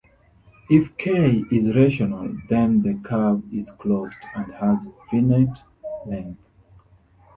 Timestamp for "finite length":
5.11-6.41